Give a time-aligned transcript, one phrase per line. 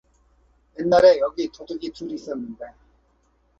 [0.79, 2.65] 옛날에 여기 도둑이 둘 있었는데